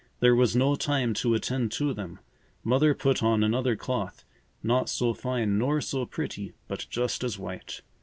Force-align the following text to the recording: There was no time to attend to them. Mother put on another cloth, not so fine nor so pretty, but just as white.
There 0.19 0.33
was 0.35 0.55
no 0.55 0.73
time 0.73 1.13
to 1.13 1.35
attend 1.35 1.71
to 1.73 1.93
them. 1.93 2.17
Mother 2.63 2.95
put 2.95 3.21
on 3.21 3.43
another 3.43 3.75
cloth, 3.75 4.25
not 4.63 4.89
so 4.89 5.13
fine 5.13 5.59
nor 5.59 5.79
so 5.79 6.07
pretty, 6.07 6.53
but 6.67 6.87
just 6.89 7.23
as 7.23 7.37
white. 7.37 7.83